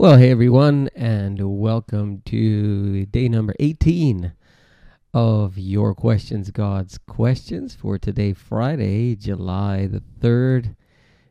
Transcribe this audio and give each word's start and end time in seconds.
Well, 0.00 0.16
hey 0.16 0.30
everyone, 0.30 0.88
and 0.96 1.60
welcome 1.60 2.22
to 2.24 3.04
day 3.04 3.28
number 3.28 3.54
18 3.60 4.32
of 5.12 5.58
Your 5.58 5.94
Questions, 5.94 6.50
God's 6.50 6.96
Questions 6.96 7.74
for 7.74 7.98
today, 7.98 8.32
Friday, 8.32 9.14
July 9.14 9.86
the 9.86 10.02
3rd. 10.22 10.74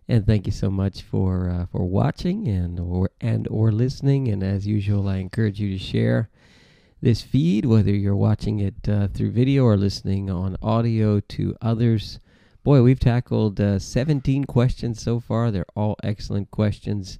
And 0.08 0.24
thank 0.24 0.46
you 0.46 0.52
so 0.52 0.70
much 0.70 1.02
for 1.02 1.50
uh, 1.50 1.66
for 1.66 1.84
watching 1.84 2.48
and 2.48 2.80
or 2.80 3.10
and 3.20 3.48
or 3.48 3.72
listening. 3.72 4.28
And 4.28 4.44
as 4.44 4.68
usual, 4.68 5.10
I 5.10 5.16
encourage 5.16 5.60
you 5.60 5.76
to 5.76 5.84
share 5.84 6.30
this 7.02 7.24
feed, 7.24 7.66
whether 7.66 7.90
you're 7.90 8.16
watching 8.16 8.60
it 8.60 8.88
uh, 8.88 9.08
through 9.08 9.32
video 9.32 9.64
or 9.64 9.78
listening 9.78 10.30
on 10.30 10.58
audio 10.62 11.20
to 11.22 11.58
others. 11.60 12.20
Boy, 12.64 12.84
we've 12.84 13.00
tackled 13.00 13.60
uh, 13.60 13.80
17 13.80 14.44
questions 14.44 15.02
so 15.02 15.20
far. 15.20 15.50
They're 15.50 15.66
all 15.76 15.96
excellent 16.04 16.52
questions 16.52 17.18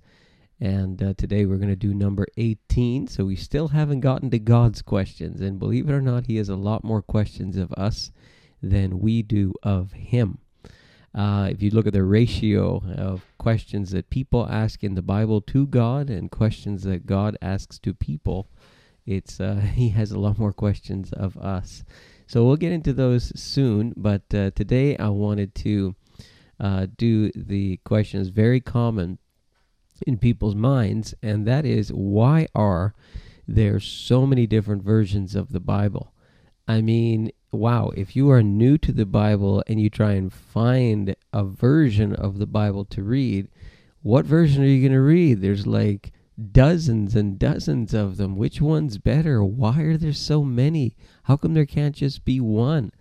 and 0.62 1.02
uh, 1.02 1.14
today 1.16 1.46
we're 1.46 1.58
going 1.58 1.70
to 1.70 1.76
do 1.76 1.94
number 1.94 2.28
18. 2.36 3.08
So 3.08 3.26
we 3.26 3.36
still 3.36 3.70
haven't 3.70 4.02
gotten 4.02 4.30
to 4.32 4.40
God's 4.40 4.82
questions. 4.82 5.40
And 5.40 5.58
believe 5.58 5.90
it 5.90 5.94
or 5.94 6.02
not, 6.02 6.28
He 6.28 6.36
has 6.36 6.50
a 6.50 6.56
lot 6.56 6.84
more 6.84 7.02
questions 7.02 7.56
of 7.56 7.72
us 7.74 8.12
than 8.62 9.00
we 9.00 9.22
do 9.22 9.54
of 9.64 9.94
Him. 9.94 10.40
Uh, 11.16 11.48
if 11.50 11.62
you 11.62 11.72
look 11.72 11.88
at 11.88 11.94
the 11.94 12.04
ratio 12.04 12.84
of 12.98 13.26
questions 13.38 13.92
that 13.92 14.10
people 14.10 14.48
ask 14.50 14.84
in 14.84 14.96
the 14.96 15.02
Bible 15.02 15.42
to 15.42 15.66
God 15.66 16.10
and 16.10 16.30
questions 16.30 16.84
that 16.84 17.06
God 17.06 17.38
asks 17.42 17.80
to 17.80 17.94
people, 17.94 18.50
it's 19.06 19.40
uh, 19.40 19.56
He 19.74 19.90
has 19.90 20.12
a 20.12 20.20
lot 20.20 20.38
more 20.38 20.54
questions 20.54 21.14
of 21.14 21.38
us. 21.38 21.84
So 22.28 22.46
we'll 22.46 22.58
get 22.58 22.74
into 22.74 22.92
those 22.92 23.32
soon. 23.40 23.94
But 23.96 24.24
uh, 24.34 24.52
today 24.52 24.98
I 24.98 25.08
wanted 25.08 25.56
to 25.56 25.96
uh, 26.60 26.88
do 26.98 27.32
the 27.34 27.78
questions 27.86 28.28
very 28.28 28.60
common 28.60 29.20
in 30.04 30.18
people's 30.18 30.56
minds, 30.56 31.14
and 31.22 31.46
that 31.48 31.66
is 31.66 31.90
why 31.90 32.48
are 32.56 32.94
there 33.48 33.80
so 33.80 34.26
many 34.26 34.46
different 34.46 34.84
versions 34.84 35.36
of 35.36 35.52
the 35.52 35.60
Bible? 35.60 36.14
I 36.68 36.82
mean, 36.82 37.32
wow, 37.52 37.92
if 37.96 38.16
you 38.16 38.30
are 38.30 38.44
new 38.44 38.78
to 38.78 38.92
the 38.92 39.06
Bible 39.06 39.64
and 39.68 39.82
you 39.82 39.90
try 39.90 40.14
and 40.14 40.32
find 40.32 41.16
a 41.34 41.44
version 41.44 42.14
of 42.14 42.38
the 42.38 42.46
Bible 42.46 42.86
to 42.86 43.02
read, 43.02 43.48
what 44.02 44.26
version 44.26 44.64
are 44.64 44.68
you 44.68 44.82
going 44.82 44.94
to 44.94 45.02
read? 45.02 45.42
There's 45.42 45.68
like 45.68 46.12
dozens 46.52 47.16
and 47.16 47.40
dozens 47.40 47.94
of 47.94 48.18
them. 48.18 48.38
Which 48.38 48.62
one's 48.62 48.98
better? 48.98 49.44
Why 49.44 49.82
are 49.82 49.98
there 49.98 50.14
so 50.14 50.44
many? 50.44 50.96
How 51.24 51.38
come 51.38 51.54
there 51.54 51.66
can't 51.66 51.96
just 51.96 52.24
be 52.24 52.40
one? 52.40 52.92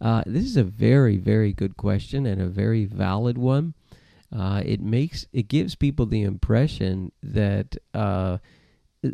Uh, 0.00 0.22
this 0.26 0.44
is 0.44 0.56
a 0.56 0.64
very, 0.64 1.16
very 1.16 1.52
good 1.52 1.76
question 1.76 2.26
and 2.26 2.40
a 2.40 2.46
very 2.46 2.84
valid 2.84 3.38
one 3.38 3.74
uh, 4.34 4.62
it 4.64 4.80
makes 4.80 5.26
it 5.32 5.48
gives 5.48 5.74
people 5.74 6.06
the 6.06 6.22
impression 6.22 7.12
that 7.22 7.76
uh, 7.94 8.38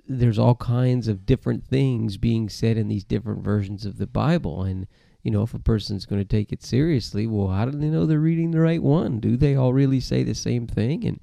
there's 0.08 0.38
all 0.38 0.54
kinds 0.54 1.08
of 1.08 1.26
different 1.26 1.64
things 1.64 2.16
being 2.16 2.48
said 2.48 2.76
in 2.76 2.88
these 2.88 3.04
different 3.04 3.44
versions 3.44 3.84
of 3.84 3.98
the 3.98 4.06
Bible, 4.06 4.62
and 4.62 4.86
you 5.22 5.30
know 5.30 5.42
if 5.42 5.54
a 5.54 5.58
person's 5.58 6.06
going 6.06 6.20
to 6.20 6.28
take 6.28 6.52
it 6.52 6.62
seriously, 6.62 7.26
well, 7.26 7.48
how 7.48 7.66
do 7.66 7.76
they 7.76 7.88
know 7.88 8.06
they're 8.06 8.18
reading 8.18 8.50
the 8.50 8.60
right 8.60 8.82
one? 8.82 9.20
Do 9.20 9.36
they 9.36 9.54
all 9.54 9.72
really 9.72 10.00
say 10.00 10.22
the 10.22 10.34
same 10.34 10.66
thing, 10.66 11.04
and 11.04 11.20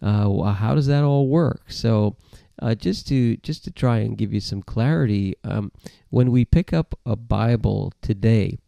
uh, 0.00 0.52
how 0.52 0.74
does 0.74 0.86
that 0.86 1.04
all 1.04 1.28
work? 1.28 1.70
So. 1.70 2.16
Uh, 2.60 2.74
just 2.74 3.06
to 3.06 3.36
just 3.36 3.62
to 3.62 3.70
try 3.70 3.98
and 3.98 4.18
give 4.18 4.32
you 4.32 4.40
some 4.40 4.60
clarity, 4.60 5.32
um, 5.44 5.70
when 6.10 6.32
we 6.32 6.44
pick 6.44 6.72
up 6.72 6.92
a 7.06 7.14
Bible 7.14 7.92
today, 8.02 8.58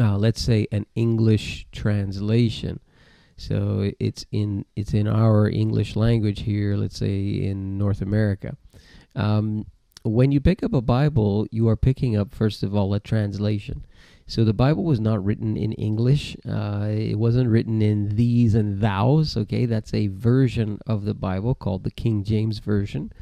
uh, 0.00 0.16
let's 0.16 0.40
say 0.40 0.66
an 0.72 0.86
English 0.94 1.66
translation, 1.72 2.80
so 3.36 3.90
it's 4.00 4.24
in 4.32 4.64
it's 4.76 4.94
in 4.94 5.06
our 5.06 5.48
English 5.48 5.96
language 5.96 6.42
here. 6.42 6.76
Let's 6.76 6.98
say 6.98 7.44
in 7.44 7.78
North 7.78 8.00
America. 8.00 8.56
Um, 9.14 9.66
when 10.02 10.30
you 10.30 10.40
pick 10.40 10.62
up 10.62 10.72
a 10.72 10.80
Bible, 10.80 11.46
you 11.50 11.68
are 11.68 11.76
picking 11.76 12.16
up 12.16 12.34
first 12.34 12.62
of 12.62 12.74
all 12.74 12.94
a 12.94 13.00
translation. 13.00 13.84
So 14.28 14.44
the 14.44 14.52
Bible 14.52 14.84
was 14.84 15.00
not 15.00 15.24
written 15.24 15.56
in 15.56 15.72
English. 15.72 16.36
Uh, 16.48 16.88
it 16.90 17.18
wasn't 17.18 17.50
written 17.50 17.80
in 17.80 18.16
thees 18.16 18.54
and 18.54 18.80
thous. 18.80 19.36
Okay, 19.36 19.66
that's 19.66 19.94
a 19.94 20.08
version 20.08 20.80
of 20.86 21.04
the 21.04 21.14
Bible 21.14 21.54
called 21.54 21.84
the 21.84 21.90
King 21.90 22.24
James 22.24 22.58
Version 22.58 23.12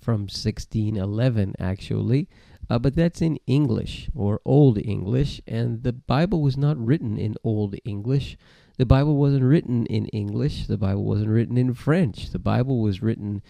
from 0.00 0.22
1611, 0.22 1.54
actually. 1.58 2.28
Uh, 2.70 2.78
but 2.78 2.96
that's 2.96 3.20
in 3.20 3.38
English 3.46 4.08
or 4.14 4.40
Old 4.44 4.78
English, 4.78 5.40
and 5.46 5.82
the 5.82 5.92
Bible 5.92 6.40
was 6.40 6.56
not 6.56 6.78
written 6.78 7.18
in 7.18 7.36
Old 7.44 7.74
English. 7.84 8.36
The 8.78 8.86
Bible 8.86 9.16
wasn't 9.16 9.44
written 9.44 9.86
in 9.86 10.06
English. 10.06 10.66
The 10.66 10.78
Bible 10.78 11.04
wasn't 11.04 11.30
written 11.30 11.58
in 11.58 11.74
French. 11.74 12.30
The 12.30 12.38
Bible 12.38 12.80
was 12.80 13.02
written 13.02 13.42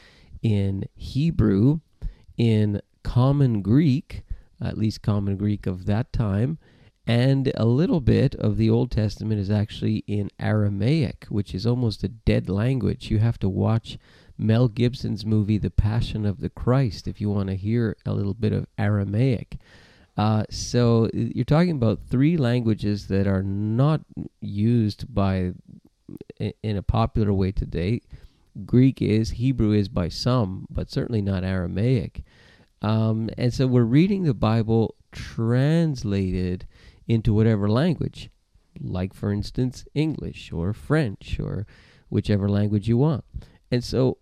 in 0.43 0.85
Hebrew, 0.95 1.81
in 2.37 2.81
Common 3.03 3.63
Greek, 3.63 4.23
at 4.61 4.77
least 4.77 5.03
Common 5.03 5.37
Greek 5.37 5.67
of 5.67 5.87
that 5.87 6.13
time, 6.13 6.59
and 7.07 7.53
a 7.57 7.67
little 7.67 8.01
bit 8.01 8.35
of 8.37 8.57
the 8.57 8.71
Old 8.71 8.91
Testament 8.91 9.41
is 9.41 9.51
actually 9.51 10.05
in 10.07 10.31
Aramaic, 10.41 11.27
which 11.29 11.55
is 11.55 11.67
almost 11.67 12.03
a 12.03 12.09
dead 12.09 12.49
language. 12.49 13.11
You 13.11 13.19
have 13.19 13.39
to 13.41 13.49
watch 13.49 13.99
Mel 14.39 14.69
Gibson's 14.69 15.25
movie, 15.25 15.59
The 15.59 15.71
Passion 15.71 16.25
of 16.25 16.41
the 16.41 16.49
Christ, 16.49 17.07
if 17.07 17.21
you 17.21 17.31
want 17.31 17.49
to 17.49 17.57
hear 17.57 17.97
a 18.07 18.13
little 18.13 18.35
bit 18.35 18.53
of 18.53 18.67
Aramaic. 18.79 19.59
Uh, 20.17 20.45
so 20.49 21.11
you're 21.13 21.45
talking 21.45 21.73
about 21.73 22.01
three 22.09 22.37
languages 22.37 23.09
that 23.09 23.27
are 23.27 23.43
not 23.43 24.01
used 24.41 25.13
by 25.13 25.53
in 26.39 26.77
a 26.77 26.83
popular 26.83 27.33
way 27.33 27.53
today. 27.53 28.01
Greek 28.65 29.03
is, 29.03 29.31
Hebrew 29.31 29.73
is 29.73 29.89
by 29.89 30.09
some, 30.09 30.67
but 30.71 30.91
certainly 30.91 31.21
not 31.21 31.45
Aramaic. 31.45 32.23
Um, 32.83 33.31
and 33.37 33.53
so 33.53 33.67
we're 33.67 33.83
reading 33.83 34.23
the 34.23 34.35
Bible 34.35 34.95
translated 35.11 36.67
into 37.07 37.35
whatever 37.35 37.69
language, 37.69 38.31
like 38.81 39.15
for 39.15 39.33
instance 39.33 39.85
English 39.95 40.53
or 40.53 40.73
French 40.73 41.39
or 41.41 41.67
whichever 42.09 42.49
language 42.49 42.89
you 42.89 42.97
want. 42.99 43.25
And 43.71 43.83
so 43.83 44.19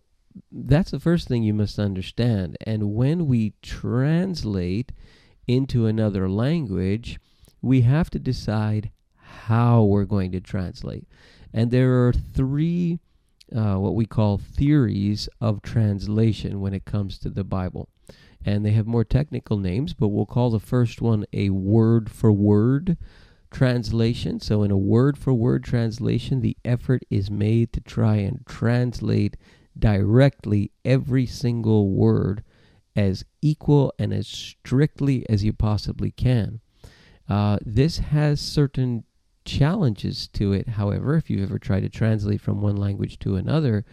that's 0.51 0.91
the 0.91 1.01
first 1.01 1.29
thing 1.29 1.43
you 1.43 1.55
must 1.55 1.79
understand. 1.79 2.57
And 2.67 2.95
when 2.95 3.27
we 3.27 3.55
translate 3.63 4.93
into 5.47 5.87
another 5.87 6.29
language, 6.29 7.19
we 7.61 7.83
have 7.83 8.11
to 8.11 8.19
decide 8.19 8.91
how 9.15 9.83
we're 9.83 10.05
going 10.05 10.33
to 10.33 10.41
translate. 10.41 11.07
And 11.53 11.71
there 11.71 12.07
are 12.07 12.13
three, 12.13 12.99
uh, 13.55 13.77
what 13.77 13.95
we 13.95 14.07
call 14.07 14.39
theories 14.39 15.29
of 15.41 15.63
translation 15.63 16.61
when 16.61 16.75
it 16.75 16.85
comes 16.85 17.19
to 17.19 17.31
the 17.31 17.45
Bible. 17.45 17.89
And 18.45 18.65
they 18.65 18.73
have 18.73 18.87
more 18.87 19.05
technical 19.05 19.57
names, 19.57 19.95
but 19.95 20.09
we'll 20.09 20.27
call 20.27 20.51
the 20.51 20.59
first 20.61 21.01
one 21.01 21.25
a 21.33 21.51
word 21.51 22.11
for 22.11 22.33
word 22.33 22.97
translation. 23.51 24.41
So, 24.41 24.63
in 24.63 24.71
a 24.71 24.77
word 24.77 25.17
for 25.17 25.33
word 25.33 25.63
translation, 25.63 26.41
the 26.41 26.57
effort 26.65 27.05
is 27.11 27.31
made 27.31 27.73
to 27.75 27.81
try 27.81 28.17
and 28.17 28.45
translate 28.47 29.37
directly 29.79 30.73
every 30.85 31.27
single 31.27 31.91
word 31.91 32.43
as 32.95 33.25
equal 33.41 33.93
and 33.99 34.13
as 34.13 34.27
strictly 34.27 35.29
as 35.29 35.45
you 35.45 35.53
possibly 35.53 36.11
can. 36.11 36.61
Uh, 37.29 37.59
this 37.65 37.99
has 37.99 38.41
certain 38.41 39.05
challenges 39.45 40.29
to 40.29 40.53
it, 40.53 40.71
however, 40.71 41.17
if 41.17 41.31
you've 41.31 41.43
ever 41.43 41.59
tried 41.59 41.81
to 41.81 41.89
translate 41.89 42.41
from 42.41 42.61
one 42.61 42.77
language 42.77 43.19
to 43.21 43.37
another, 43.37 43.85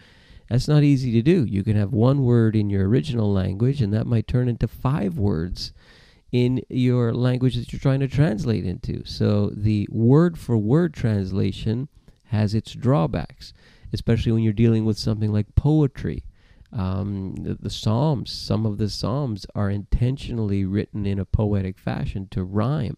that's 0.50 0.68
not 0.68 0.84
easy 0.84 1.12
to 1.14 1.22
do. 1.22 1.46
You 1.46 1.64
can 1.64 1.76
have 1.76 1.94
one 1.94 2.24
word 2.24 2.56
in 2.56 2.70
your 2.70 2.88
original 2.88 3.32
language, 3.32 3.82
and 3.82 3.94
that 3.94 4.08
might 4.08 4.28
turn 4.28 4.50
into 4.50 4.68
five 4.68 5.18
words 5.18 5.74
in 6.32 6.62
your 6.70 7.14
language 7.14 7.56
that 7.56 7.72
you're 7.72 7.80
trying 7.80 8.00
to 8.02 8.08
translate 8.08 8.66
into. 8.66 9.04
So 9.06 9.52
the 9.56 9.88
word 9.92 10.38
for 10.38 10.58
word 10.58 10.94
translation 10.94 11.88
has 12.26 12.54
its 12.54 12.74
drawbacks, 12.74 13.54
especially 13.94 14.32
when 14.32 14.44
you're 14.44 14.54
dealing 14.54 14.86
with 14.86 14.98
something 14.98 15.32
like 15.32 15.56
poetry 15.56 16.24
um, 16.72 17.36
the, 17.36 17.56
the, 17.56 17.70
Psalms, 17.70 18.32
some 18.32 18.66
of 18.66 18.78
the 18.78 18.90
Psalms 18.90 19.46
are 19.56 19.70
intentionally 19.70 20.66
written 20.66 21.06
in 21.06 21.20
a 21.20 21.26
poetic 21.26 21.78
fashion 21.78 22.28
to 22.32 22.44
rhyme. 22.44 22.98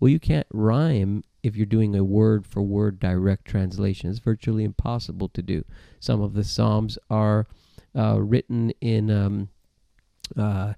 Well, 0.00 0.08
you 0.08 0.18
can't 0.18 0.46
rhyme 0.52 1.22
if 1.42 1.56
you're 1.56 1.66
doing 1.66 1.94
a 1.94 2.04
word 2.04 2.46
for 2.46 2.62
word 2.62 3.00
direct 3.00 3.44
translation. 3.44 4.10
It's 4.10 4.18
virtually 4.18 4.64
impossible 4.64 5.28
to 5.30 5.42
do. 5.42 5.64
Some 6.00 6.20
of 6.20 6.34
the 6.34 6.44
Psalms 6.44 6.98
are 7.10 7.46
uh, 7.94 8.20
written 8.20 8.70
in 8.80 9.10
um, 9.10 9.48
uh, 10.36 10.74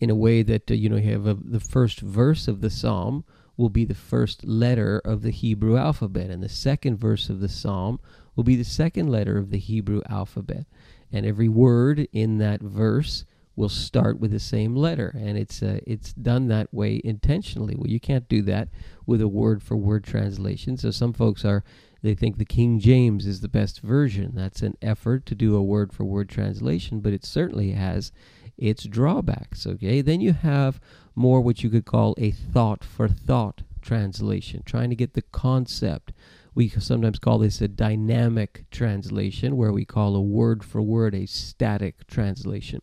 in 0.00 0.10
a 0.10 0.14
way 0.14 0.42
that 0.42 0.70
uh, 0.70 0.74
you 0.74 0.88
know 0.88 0.96
you 0.96 1.12
have 1.12 1.26
a, 1.26 1.34
the 1.34 1.60
first 1.60 2.00
verse 2.00 2.48
of 2.48 2.60
the 2.60 2.70
Psalm 2.70 3.24
will 3.56 3.68
be 3.68 3.84
the 3.84 3.94
first 3.94 4.44
letter 4.44 5.00
of 5.04 5.22
the 5.22 5.30
Hebrew 5.30 5.76
alphabet, 5.76 6.30
and 6.30 6.42
the 6.42 6.48
second 6.48 6.98
verse 6.98 7.28
of 7.28 7.40
the 7.40 7.48
Psalm 7.48 8.00
will 8.34 8.44
be 8.44 8.56
the 8.56 8.64
second 8.64 9.08
letter 9.08 9.38
of 9.38 9.50
the 9.50 9.58
Hebrew 9.58 10.00
alphabet 10.08 10.66
and 11.12 11.24
every 11.24 11.48
word 11.48 12.08
in 12.12 12.38
that 12.38 12.60
verse 12.60 13.24
will 13.56 13.68
start 13.68 14.18
with 14.18 14.30
the 14.30 14.40
same 14.40 14.74
letter 14.74 15.14
and 15.18 15.38
it's 15.38 15.62
uh, 15.62 15.78
it's 15.86 16.12
done 16.12 16.48
that 16.48 16.72
way 16.72 17.00
intentionally 17.04 17.74
well 17.76 17.88
you 17.88 18.00
can't 18.00 18.28
do 18.28 18.42
that 18.42 18.68
with 19.06 19.20
a 19.20 19.28
word 19.28 19.62
for 19.62 19.76
word 19.76 20.04
translation 20.04 20.76
so 20.76 20.90
some 20.90 21.12
folks 21.12 21.44
are 21.44 21.62
they 22.04 22.14
think 22.14 22.36
the 22.36 22.44
King 22.44 22.80
James 22.80 23.26
is 23.26 23.40
the 23.40 23.48
best 23.48 23.80
version. 23.80 24.32
That's 24.34 24.60
an 24.60 24.76
effort 24.82 25.24
to 25.24 25.34
do 25.34 25.56
a 25.56 25.62
word 25.62 25.90
for 25.90 26.04
word 26.04 26.28
translation, 26.28 27.00
but 27.00 27.14
it 27.14 27.24
certainly 27.24 27.70
has 27.70 28.12
its 28.58 28.84
drawbacks. 28.84 29.66
Okay, 29.66 30.02
then 30.02 30.20
you 30.20 30.34
have 30.34 30.82
more 31.14 31.40
what 31.40 31.64
you 31.64 31.70
could 31.70 31.86
call 31.86 32.14
a 32.18 32.30
thought 32.30 32.84
for 32.84 33.08
thought 33.08 33.62
translation, 33.80 34.62
trying 34.66 34.90
to 34.90 34.96
get 34.96 35.14
the 35.14 35.22
concept. 35.22 36.12
We 36.54 36.68
sometimes 36.68 37.18
call 37.18 37.38
this 37.38 37.62
a 37.62 37.68
dynamic 37.68 38.66
translation, 38.70 39.56
where 39.56 39.72
we 39.72 39.86
call 39.86 40.14
a 40.14 40.20
word 40.20 40.62
for 40.62 40.82
word 40.82 41.14
a 41.14 41.24
static 41.24 42.06
translation. 42.06 42.82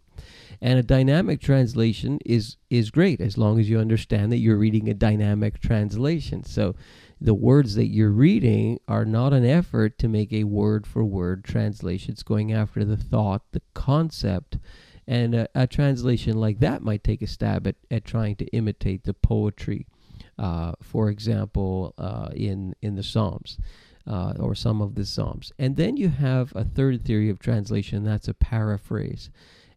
And 0.61 0.77
a 0.77 0.83
dynamic 0.83 1.41
translation 1.41 2.19
is 2.25 2.57
is 2.69 2.91
great 2.91 3.19
as 3.19 3.37
long 3.37 3.59
as 3.59 3.69
you 3.69 3.79
understand 3.79 4.31
that 4.31 4.37
you're 4.37 4.57
reading 4.57 4.89
a 4.89 4.93
dynamic 4.93 5.59
translation. 5.59 6.43
So 6.43 6.75
the 7.21 7.33
words 7.35 7.75
that 7.75 7.87
you're 7.87 8.09
reading 8.09 8.79
are 8.87 9.05
not 9.05 9.31
an 9.31 9.45
effort 9.45 9.99
to 9.99 10.07
make 10.07 10.33
a 10.33 10.43
word 10.43 10.87
for 10.87 11.03
word 11.03 11.43
translation. 11.43 12.13
It's 12.13 12.23
going 12.23 12.51
after 12.51 12.83
the 12.83 12.97
thought, 12.97 13.43
the 13.51 13.61
concept, 13.75 14.57
and 15.07 15.35
a, 15.35 15.47
a, 15.53 15.67
translation 15.67 16.37
like 16.39 16.59
that 16.59 16.81
might 16.81 17.03
take 17.03 17.21
a 17.21 17.27
stab 17.27 17.67
at, 17.67 17.75
at 17.91 18.05
trying 18.05 18.37
to 18.37 18.45
imitate 18.47 19.03
the 19.03 19.13
poetry, 19.13 19.85
uh, 20.39 20.73
for 20.81 21.09
example, 21.09 21.93
uh, 21.99 22.29
in, 22.33 22.75
in 22.81 22.95
the 22.95 23.03
Psalms. 23.03 23.57
Uh, 24.07 24.33
or 24.39 24.55
some 24.55 24.81
of 24.81 24.95
the 24.95 25.05
Psalms. 25.05 25.53
And 25.59 25.75
then 25.75 25.95
you 25.95 26.09
have 26.09 26.51
a 26.55 26.65
third 26.65 27.05
theory 27.05 27.29
of 27.29 27.37
translation 27.37 28.03
that's 28.03 28.27
a 28.27 28.33
paraphrase. 28.33 29.29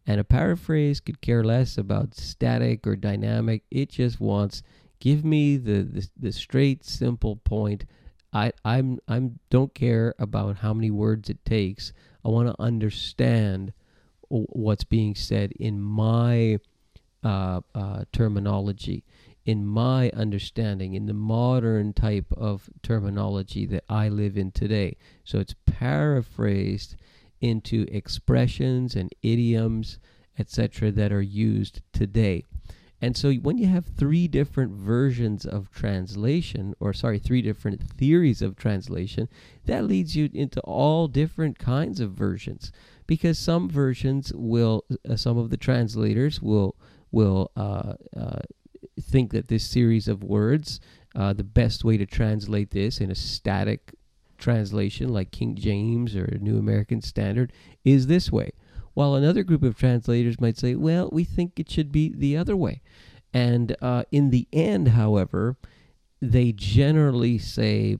And 0.07 0.19
a 0.19 0.23
paraphrase 0.23 0.99
could 0.99 1.21
care 1.21 1.43
less 1.43 1.77
about 1.77 2.13
static 2.15 2.85
or 2.85 2.95
dynamic, 2.95 3.63
it 3.71 3.89
just 3.89 4.19
wants 4.19 4.61
give 4.99 5.25
me 5.25 5.57
the, 5.57 5.83
the, 5.83 6.07
the 6.17 6.31
straight, 6.31 6.83
simple 6.83 7.35
point. 7.37 7.85
I, 8.33 8.51
I'm, 8.63 8.99
I'm 9.07 9.39
don't 9.49 9.73
care 9.73 10.13
about 10.19 10.57
how 10.57 10.73
many 10.73 10.91
words 10.91 11.29
it 11.29 11.43
takes. 11.45 11.93
I 12.23 12.29
want 12.29 12.47
to 12.49 12.61
understand 12.61 13.73
what's 14.29 14.83
being 14.83 15.15
said 15.15 15.51
in 15.53 15.79
my 15.79 16.59
uh, 17.23 17.61
uh, 17.73 18.03
terminology, 18.11 19.03
in 19.45 19.65
my 19.65 20.09
understanding, 20.11 20.95
in 20.95 21.05
the 21.05 21.13
modern 21.13 21.93
type 21.93 22.25
of 22.35 22.69
terminology 22.81 23.65
that 23.67 23.83
I 23.87 24.09
live 24.09 24.37
in 24.37 24.51
today. 24.51 24.97
So 25.23 25.39
it's 25.39 25.55
paraphrased 25.65 26.95
into 27.41 27.85
expressions 27.91 28.95
and 28.95 29.13
idioms, 29.21 29.99
etc., 30.37 30.91
that 30.91 31.11
are 31.11 31.21
used 31.21 31.81
today. 31.93 32.43
And 33.01 33.15
so 33.15 33.33
when 33.33 33.57
you 33.57 33.67
have 33.67 33.85
three 33.85 34.27
different 34.27 34.71
versions 34.71 35.45
of 35.45 35.69
translation, 35.69 36.73
or 36.79 36.93
sorry, 36.93 37.19
three 37.19 37.41
different 37.41 37.81
theories 37.81 38.41
of 38.41 38.55
translation, 38.55 39.27
that 39.65 39.85
leads 39.85 40.15
you 40.15 40.29
into 40.33 40.59
all 40.61 41.07
different 41.07 41.59
kinds 41.59 41.99
of 41.99 42.11
versions 42.11 42.71
because 43.05 43.37
some 43.37 43.69
versions 43.69 44.31
will, 44.33 44.85
uh, 45.07 45.15
some 45.15 45.37
of 45.37 45.49
the 45.49 45.57
translators 45.57 46.41
will 46.41 46.75
will 47.11 47.49
uh, 47.55 47.93
uh, 48.17 48.39
think 49.01 49.31
that 49.31 49.47
this 49.47 49.65
series 49.65 50.07
of 50.07 50.23
words, 50.23 50.81
uh, 51.15 51.31
the 51.31 51.43
best 51.43 51.85
way 51.85 51.97
to 51.97 52.05
translate 52.05 52.71
this 52.71 52.99
in 52.99 53.09
a 53.09 53.15
static 53.15 53.93
translation 54.37 55.09
like 55.09 55.31
King 55.31 55.55
James 55.55 56.15
or 56.15 56.37
New 56.41 56.57
American 56.57 57.01
Standard 57.01 57.51
is 57.83 58.07
this 58.07 58.31
way. 58.31 58.51
While 58.93 59.15
another 59.15 59.43
group 59.43 59.63
of 59.63 59.77
translators 59.77 60.39
might 60.39 60.57
say, 60.57 60.75
well, 60.75 61.09
we 61.11 61.23
think 61.23 61.59
it 61.59 61.69
should 61.69 61.91
be 61.91 62.13
the 62.15 62.37
other 62.37 62.55
way. 62.55 62.81
And 63.33 63.75
uh, 63.81 64.03
in 64.11 64.29
the 64.29 64.47
end, 64.53 64.89
however, 64.89 65.57
they 66.21 66.53
generally 66.53 67.37
say 67.37 67.97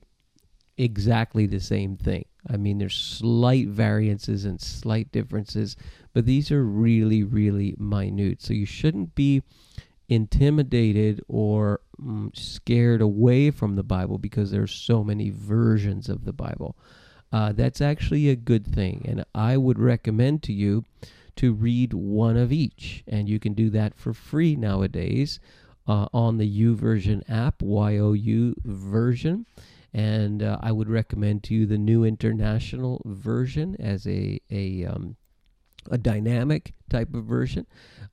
exactly 0.78 1.46
the 1.46 1.60
same 1.60 1.96
thing. 1.96 2.24
I 2.48 2.56
mean, 2.56 2.78
there's 2.78 2.94
slight 2.94 3.68
variances 3.68 4.44
and 4.44 4.60
slight 4.60 5.10
differences, 5.12 5.76
but 6.12 6.26
these 6.26 6.50
are 6.50 6.64
really, 6.64 7.22
really 7.22 7.74
minute. 7.78 8.40
So 8.40 8.54
you 8.54 8.66
shouldn't 8.66 9.14
be 9.14 9.42
intimidated 10.08 11.22
or 11.28 11.80
mm, 12.00 12.36
scared 12.36 13.00
away 13.00 13.50
from 13.50 13.76
the 13.76 13.82
Bible 13.82 14.18
because 14.18 14.50
there's 14.50 14.72
so 14.72 15.02
many 15.02 15.30
versions 15.30 16.08
of 16.08 16.24
the 16.24 16.32
Bible. 16.32 16.76
Uh, 17.32 17.52
that's 17.52 17.80
actually 17.80 18.28
a 18.28 18.36
good 18.36 18.66
thing, 18.66 19.04
and 19.08 19.24
I 19.34 19.56
would 19.56 19.78
recommend 19.78 20.42
to 20.44 20.52
you 20.52 20.84
to 21.36 21.52
read 21.52 21.92
one 21.92 22.36
of 22.36 22.52
each, 22.52 23.04
and 23.06 23.28
you 23.28 23.38
can 23.38 23.52
do 23.52 23.68
that 23.70 23.94
for 23.94 24.14
free 24.14 24.56
nowadays 24.56 25.38
uh, 25.86 26.06
on 26.14 26.38
the 26.38 26.48
YouVersion 26.48 27.22
app, 27.28 27.60
Y 27.62 27.98
O 27.98 28.12
U 28.12 28.54
version 28.64 29.44
and 29.96 30.42
uh, 30.42 30.58
I 30.60 30.72
would 30.72 30.90
recommend 30.90 31.42
to 31.44 31.54
you 31.54 31.64
the 31.64 31.78
New 31.78 32.04
International 32.04 33.00
Version 33.06 33.74
as 33.80 34.06
a 34.06 34.38
a 34.50 34.84
um, 34.84 35.16
a 35.90 35.98
dynamic 35.98 36.74
type 36.88 37.14
of 37.14 37.24
version. 37.24 37.66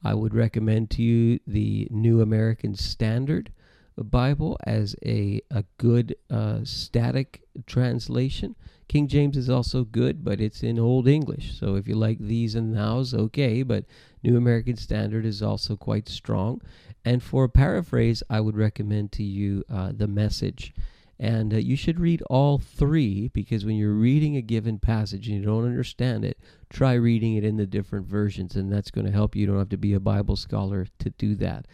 I 0.04 0.14
would 0.14 0.34
recommend 0.34 0.90
to 0.92 1.02
you 1.02 1.40
the 1.48 1.88
New 1.92 2.22
American 2.22 2.75
Standard 2.75 3.52
Bible 3.96 4.58
as 4.66 4.96
a 5.06 5.42
a 5.52 5.64
good 5.78 6.16
uh, 6.30 6.60
static 6.64 7.44
translation. 7.68 8.56
King 8.88 9.08
James 9.08 9.38
is 9.38 9.50
also 9.50 9.84
good, 9.84 10.24
but 10.24 10.42
it's 10.42 10.64
in 10.64 10.80
Old 10.80 11.08
English. 11.08 11.58
So 11.60 11.75
if 11.75 11.88
you 11.88 11.96
like 11.96 12.20
thees 12.20 12.56
and 12.56 12.75
thous, 12.75 13.14
okay. 13.14 13.64
But 13.64 13.86
New 14.24 14.36
American 14.36 14.78
Standard 14.78 15.26
is 15.26 15.42
also 15.42 15.76
quite 15.76 16.10
strong. 16.10 16.62
And 17.06 17.22
for 17.22 17.44
a 17.44 17.50
paraphrase, 17.50 18.24
I 18.30 18.40
would 18.40 18.58
recommend 18.58 19.12
to 19.14 19.24
you 19.24 19.64
uh, 19.69 19.92
the 19.96 20.08
Message 20.08 20.74
and 21.19 21.54
uh, 21.54 21.57
you 21.57 21.75
should 21.75 22.00
read 22.00 22.21
all 22.24 22.57
three 22.57 23.30
because 23.30 23.65
when 23.65 23.75
you're 23.75 23.94
reading 23.94 24.36
a 24.36 24.42
given 24.42 24.80
passage 24.80 25.27
and 25.27 25.38
you 25.38 25.45
don't 25.45 25.65
understand 25.65 26.25
it, 26.25 26.39
try 26.69 26.94
reading 26.94 27.36
it 27.36 27.44
in 27.44 27.57
the 27.57 27.68
different 27.68 28.07
versions, 28.07 28.56
and 28.56 28.71
that's 28.71 28.92
going 28.92 29.06
to 29.06 29.12
help 29.12 29.36
you. 29.36 29.42
You 29.42 29.48
don't 29.48 29.60
have 29.60 29.69
to 29.69 29.77
be 29.77 29.94
a 29.94 30.00
Bible 30.00 30.36
scholar 30.36 30.88
to 31.00 31.10
do 31.12 31.36
that. 31.36 31.65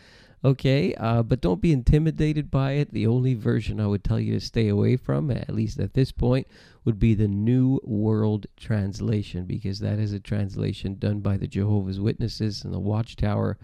Okay, 0.43 0.93
uh, 0.95 1.21
but 1.23 1.41
don't 1.41 1.59
be 1.59 1.73
intimidated 1.73 2.49
by 2.49 2.73
it. 2.73 2.93
The 2.93 3.07
only 3.07 3.33
version 3.33 3.81
I 3.81 3.87
would 3.87 4.05
tell 4.05 4.19
you 4.19 4.33
to 4.35 4.39
stay 4.39 4.69
away 4.69 4.95
from, 4.95 5.29
at 5.31 5.53
least 5.53 5.79
at 5.79 5.93
this 5.93 6.13
point, 6.13 6.47
would 6.85 6.97
be 6.97 7.13
the 7.13 7.27
New 7.27 7.81
World 7.83 8.47
Translation 8.55 9.45
because 9.45 9.79
that 9.79 9.99
is 9.99 10.13
a 10.13 10.19
translation 10.19 10.95
done 10.97 11.19
by 11.19 11.35
the 11.35 11.47
Jehovah's 11.47 11.99
Witnesses 11.99 12.63
and 12.63 12.73
the 12.73 12.79
Watchtower, 12.79 13.57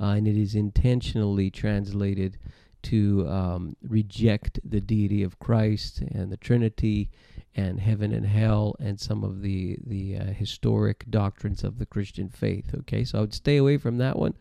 uh, 0.00 0.06
and 0.06 0.26
it 0.26 0.36
is 0.36 0.54
intentionally 0.54 1.50
translated 1.50 2.38
to 2.82 3.26
um, 3.28 3.76
reject 3.82 4.60
the 4.64 4.80
deity 4.80 5.22
of 5.22 5.38
Christ 5.38 6.00
and 6.00 6.30
the 6.30 6.36
Trinity 6.36 7.10
and 7.54 7.80
heaven 7.80 8.12
and 8.12 8.26
hell 8.26 8.74
and 8.80 8.98
some 8.98 9.22
of 9.22 9.42
the 9.42 9.78
the 9.86 10.16
uh, 10.16 10.24
historic 10.26 11.04
doctrines 11.10 11.64
of 11.64 11.78
the 11.78 11.86
Christian 11.86 12.28
faith. 12.28 12.74
Okay, 12.74 13.04
so 13.04 13.18
I 13.18 13.20
would 13.20 13.34
stay 13.34 13.56
away 13.56 13.76
from 13.76 13.98
that 13.98 14.18
one, 14.18 14.34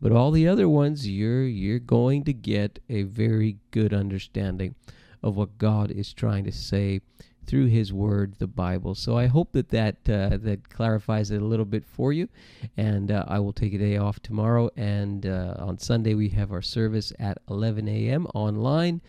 but 0.00 0.12
all 0.12 0.30
the 0.30 0.48
other 0.48 0.68
ones, 0.68 1.08
you're 1.08 1.44
you're 1.44 1.78
going 1.78 2.24
to 2.24 2.32
get 2.32 2.78
a 2.88 3.02
very 3.02 3.58
good 3.70 3.92
understanding 3.94 4.74
of 5.22 5.36
what 5.36 5.58
God 5.58 5.90
is 5.90 6.12
trying 6.12 6.44
to 6.44 6.52
say 6.52 7.00
through 7.46 7.66
His 7.66 7.92
Word, 7.92 8.34
the 8.38 8.46
Bible. 8.46 8.94
So 8.94 9.16
I 9.16 9.26
hope 9.26 9.52
that 9.52 9.68
that 9.70 9.96
uh, 10.08 10.36
that 10.38 10.68
clarifies 10.68 11.30
it 11.30 11.42
a 11.42 11.44
little 11.44 11.64
bit 11.64 11.84
for 11.84 12.12
you. 12.12 12.28
And 12.76 13.10
uh, 13.10 13.24
I 13.28 13.38
will 13.38 13.52
take 13.52 13.74
a 13.74 13.78
day 13.78 13.96
off 13.96 14.20
tomorrow, 14.20 14.70
and 14.76 15.26
uh, 15.26 15.54
on 15.58 15.78
Sunday 15.78 16.14
we 16.14 16.28
have 16.30 16.52
our 16.52 16.62
service 16.62 17.12
at 17.18 17.38
11 17.48 17.88
a.m. 17.88 18.26
online 18.34 19.00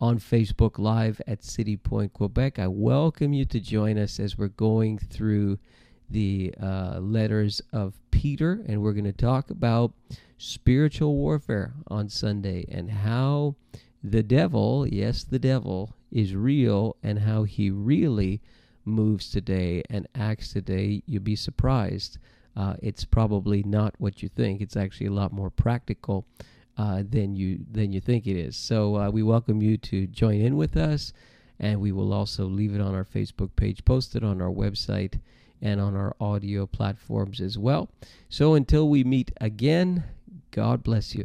on 0.00 0.18
Facebook 0.18 0.78
Live 0.78 1.20
at 1.26 1.42
City 1.42 1.76
Point, 1.76 2.12
Quebec. 2.12 2.58
I 2.58 2.68
welcome 2.68 3.32
you 3.32 3.44
to 3.46 3.60
join 3.60 3.98
us 3.98 4.20
as 4.20 4.38
we're 4.38 4.48
going 4.48 4.98
through 4.98 5.58
the 6.10 6.54
uh, 6.62 6.98
letters 7.00 7.60
of 7.72 7.94
Peter, 8.10 8.64
and 8.66 8.80
we're 8.80 8.92
going 8.92 9.04
to 9.04 9.12
talk 9.12 9.50
about 9.50 9.92
spiritual 10.38 11.16
warfare 11.16 11.74
on 11.88 12.08
Sunday 12.08 12.64
and 12.70 12.90
how 12.90 13.56
the 14.02 14.22
devil, 14.22 14.86
yes, 14.86 15.24
the 15.24 15.38
devil, 15.38 15.94
is 16.10 16.34
real 16.34 16.96
and 17.02 17.20
how 17.20 17.44
he 17.44 17.70
really 17.70 18.40
moves 18.84 19.30
today 19.30 19.82
and 19.90 20.08
acts 20.14 20.52
today, 20.52 21.02
you'd 21.06 21.24
be 21.24 21.36
surprised. 21.36 22.18
Uh, 22.56 22.74
it's 22.82 23.04
probably 23.04 23.62
not 23.62 23.94
what 23.98 24.22
you 24.22 24.28
think. 24.28 24.60
It's 24.60 24.76
actually 24.76 25.06
a 25.06 25.12
lot 25.12 25.32
more 25.32 25.50
practical 25.50 26.24
uh, 26.76 27.02
than 27.08 27.34
you 27.34 27.58
than 27.70 27.92
you 27.92 28.00
think 28.00 28.26
it 28.26 28.36
is. 28.36 28.56
So 28.56 28.96
uh, 28.96 29.10
we 29.10 29.22
welcome 29.22 29.60
you 29.62 29.76
to 29.78 30.06
join 30.06 30.40
in 30.40 30.56
with 30.56 30.76
us, 30.76 31.12
and 31.60 31.80
we 31.80 31.92
will 31.92 32.12
also 32.12 32.46
leave 32.46 32.74
it 32.74 32.80
on 32.80 32.94
our 32.94 33.04
Facebook 33.04 33.50
page, 33.56 33.84
posted 33.84 34.24
on 34.24 34.40
our 34.40 34.50
website, 34.50 35.20
and 35.60 35.80
on 35.80 35.94
our 35.94 36.16
audio 36.20 36.66
platforms 36.66 37.40
as 37.40 37.58
well. 37.58 37.90
So 38.28 38.54
until 38.54 38.88
we 38.88 39.04
meet 39.04 39.32
again, 39.40 40.04
God 40.50 40.82
bless 40.82 41.14
you. 41.14 41.16